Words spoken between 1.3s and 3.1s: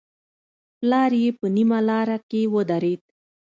په نيمه لاره کې ودرېد.